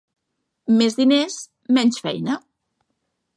Més 0.79 0.97
diners, 0.99 1.35
menys 1.79 2.01
feina. 2.07 2.39